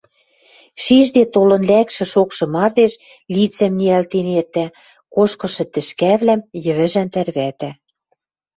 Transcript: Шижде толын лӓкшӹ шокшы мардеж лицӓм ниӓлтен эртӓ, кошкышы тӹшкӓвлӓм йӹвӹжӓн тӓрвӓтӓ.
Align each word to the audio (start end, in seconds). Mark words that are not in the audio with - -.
Шижде 0.83 1.23
толын 1.33 1.61
лӓкшӹ 1.69 2.05
шокшы 2.13 2.45
мардеж 2.53 2.93
лицӓм 3.35 3.73
ниӓлтен 3.79 4.27
эртӓ, 4.39 4.65
кошкышы 5.15 5.65
тӹшкӓвлӓм 5.73 6.41
йӹвӹжӓн 6.63 7.07
тӓрвӓтӓ. 7.13 7.71